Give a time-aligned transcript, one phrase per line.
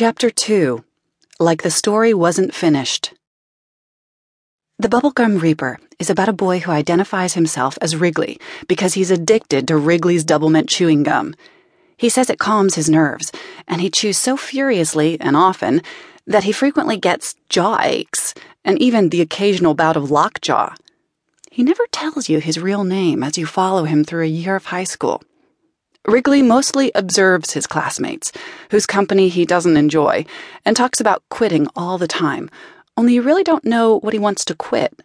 [0.00, 0.82] Chapter 2
[1.38, 3.12] Like the Story Wasn't Finished.
[4.78, 9.68] The Bubblegum Reaper is about a boy who identifies himself as Wrigley because he's addicted
[9.68, 11.34] to Wrigley's Doublemint chewing gum.
[11.98, 13.30] He says it calms his nerves,
[13.68, 15.82] and he chews so furiously and often
[16.26, 18.32] that he frequently gets jaw aches
[18.64, 20.72] and even the occasional bout of lockjaw.
[21.50, 24.64] He never tells you his real name as you follow him through a year of
[24.64, 25.22] high school.
[26.10, 28.32] Wrigley mostly observes his classmates,
[28.72, 30.26] whose company he doesn't enjoy,
[30.64, 32.50] and talks about quitting all the time,
[32.96, 35.02] only you really don't know what he wants to quit.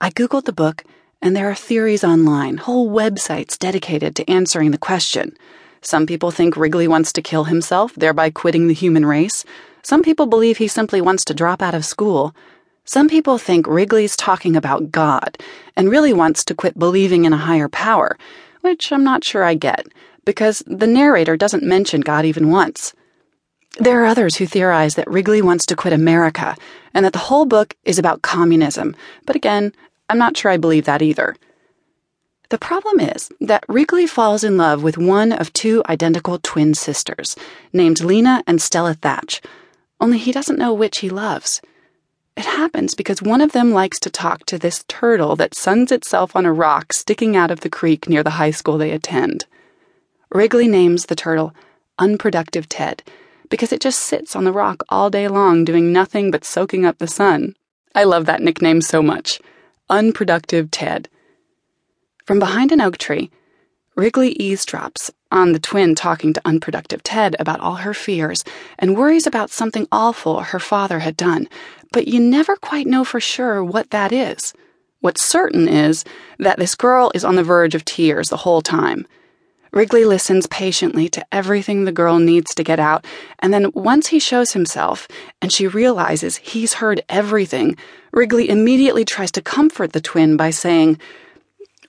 [0.00, 0.82] I googled the book,
[1.20, 5.36] and there are theories online, whole websites dedicated to answering the question.
[5.82, 9.44] Some people think Wrigley wants to kill himself, thereby quitting the human race.
[9.82, 12.34] Some people believe he simply wants to drop out of school.
[12.86, 15.36] Some people think Wrigley's talking about God
[15.76, 18.16] and really wants to quit believing in a higher power,
[18.62, 19.86] which I'm not sure I get
[20.24, 22.94] because the narrator doesn't mention God even once.
[23.78, 26.56] There are others who theorize that Wrigley wants to quit America
[26.92, 28.96] and that the whole book is about communism,
[29.26, 29.72] but again,
[30.08, 31.36] I'm not sure I believe that either.
[32.48, 37.36] The problem is that Wrigley falls in love with one of two identical twin sisters,
[37.72, 39.40] named Lena and Stella Thatch,
[40.00, 41.60] only he doesn't know which he loves.
[42.36, 46.34] It happens because one of them likes to talk to this turtle that suns itself
[46.34, 49.44] on a rock sticking out of the creek near the high school they attend.
[50.32, 51.52] Wrigley names the turtle
[51.98, 53.02] Unproductive Ted
[53.48, 56.98] because it just sits on the rock all day long doing nothing but soaking up
[56.98, 57.56] the sun.
[57.96, 59.40] I love that nickname so much.
[59.88, 61.08] Unproductive Ted.
[62.24, 63.28] From behind an oak tree,
[63.96, 68.44] Wrigley eavesdrops on the twin talking to unproductive Ted about all her fears
[68.78, 71.48] and worries about something awful her father had done,
[71.92, 74.54] but you never quite know for sure what that is.
[75.00, 76.04] What's certain is
[76.38, 79.08] that this girl is on the verge of tears the whole time.
[79.72, 83.04] Wrigley listens patiently to everything the girl needs to get out,
[83.38, 85.06] and then once he shows himself
[85.40, 87.76] and she realizes he's heard everything,
[88.12, 90.98] Wrigley immediately tries to comfort the twin by saying,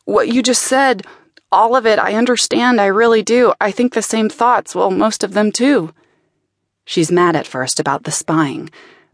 [0.06, 1.06] What you just said,
[1.52, 3.54] all of it, I understand, I really do.
[3.60, 5.94] I think the same thoughts, well, most of them too.
[6.86, 8.70] She's mad at first about the spying,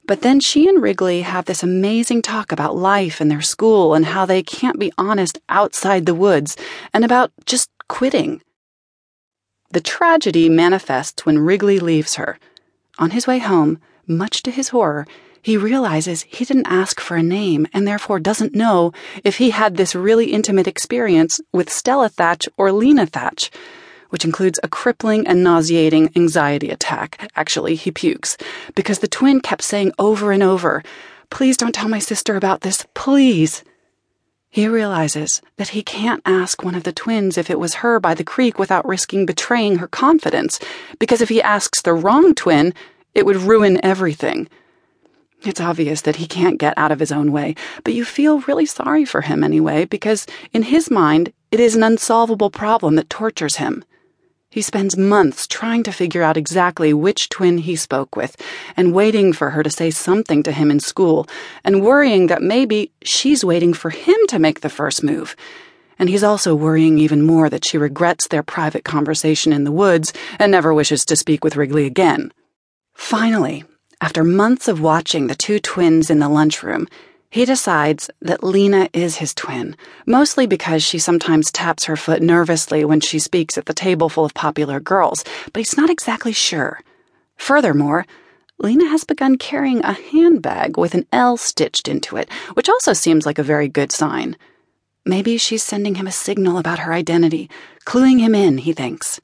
[0.08, 4.06] but then she and Wrigley have this amazing talk about life and their school and
[4.06, 6.58] how they can't be honest outside the woods
[6.94, 8.42] and about just quitting.
[9.72, 12.40] The tragedy manifests when Wrigley leaves her.
[13.00, 15.06] On his way home, much to his horror,
[15.42, 19.76] he realizes he didn't ask for a name and therefore doesn't know if he had
[19.76, 23.52] this really intimate experience with Stella Thatch or Lena Thatch,
[24.10, 27.30] which includes a crippling and nauseating anxiety attack.
[27.36, 28.38] Actually, he pukes,
[28.74, 30.82] because the twin kept saying over and over,
[31.30, 33.64] Please don't tell my sister about this, please.
[34.50, 38.14] He realizes that he can't ask one of the twins if it was her by
[38.14, 40.60] the creek without risking betraying her confidence,
[41.00, 42.74] because if he asks the wrong twin,
[43.14, 44.48] it would ruin everything.
[45.44, 48.66] It's obvious that he can't get out of his own way, but you feel really
[48.66, 53.58] sorry for him anyway, because in his mind, it is an unsolvable problem that tortures
[53.58, 53.84] him.
[54.50, 58.42] He spends months trying to figure out exactly which twin he spoke with,
[58.78, 61.28] and waiting for her to say something to him in school,
[61.66, 65.36] and worrying that maybe she's waiting for him to make the first move.
[66.00, 70.14] And he's also worrying even more that she regrets their private conversation in the woods
[70.40, 72.32] and never wishes to speak with Wrigley again.
[72.94, 73.66] Finally,
[74.00, 76.88] after months of watching the two twins in the lunchroom,
[77.30, 82.86] he decides that Lena is his twin, mostly because she sometimes taps her foot nervously
[82.86, 86.80] when she speaks at the table full of popular girls, but he's not exactly sure.
[87.36, 88.06] Furthermore,
[88.60, 93.26] Lena has begun carrying a handbag with an L stitched into it, which also seems
[93.26, 94.36] like a very good sign.
[95.06, 97.50] Maybe she's sending him a signal about her identity,
[97.86, 99.20] cluing him in, he thinks.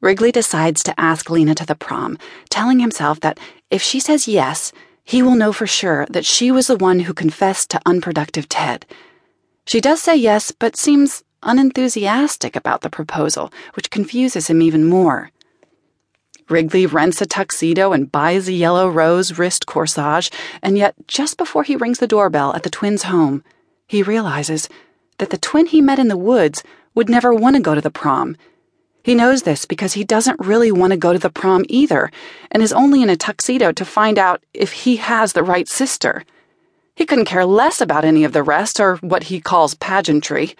[0.00, 2.18] Wrigley decides to ask Lena to the prom,
[2.50, 3.38] telling himself that
[3.70, 4.72] if she says yes,
[5.04, 8.86] he will know for sure that she was the one who confessed to unproductive Ted.
[9.66, 15.30] She does say yes, but seems unenthusiastic about the proposal, which confuses him even more.
[16.48, 21.62] Wrigley rents a tuxedo and buys a yellow rose wrist corsage, and yet, just before
[21.62, 23.42] he rings the doorbell at the twins' home,
[23.86, 24.68] he realizes
[25.18, 26.62] that the twin he met in the woods
[26.94, 28.36] would never want to go to the prom
[29.02, 32.10] he knows this because he doesn't really want to go to the prom either,
[32.50, 36.24] and is only in a tuxedo to find out if he has the right sister.
[36.94, 40.54] He couldn't care less about any of the rest, or what he calls pageantry.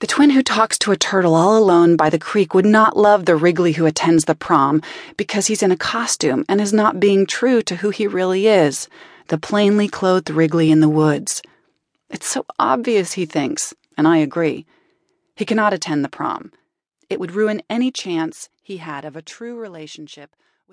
[0.00, 3.24] The twin who talks to a turtle all alone by the creek would not love
[3.24, 4.80] the Wrigley who attends the prom
[5.16, 8.88] because he's in a costume and is not being true to who he really is
[9.28, 11.42] the plainly clothed Wrigley in the woods.
[12.10, 14.64] It's so obvious, he thinks, and I agree.
[15.36, 16.50] He cannot attend the prom.
[17.08, 20.36] It would ruin any chance he had of a true relationship